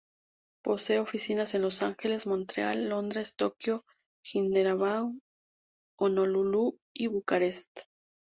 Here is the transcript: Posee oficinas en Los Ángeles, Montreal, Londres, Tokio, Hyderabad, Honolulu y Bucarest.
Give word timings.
Posee 0.63 0.99
oficinas 0.99 1.53
en 1.53 1.61
Los 1.61 1.83
Ángeles, 1.83 2.25
Montreal, 2.25 2.89
Londres, 2.89 3.35
Tokio, 3.35 3.85
Hyderabad, 4.25 5.03
Honolulu 5.99 6.79
y 6.91 7.05
Bucarest. 7.05 7.81